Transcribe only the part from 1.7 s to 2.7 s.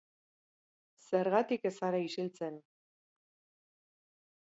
ez zara isiltzen?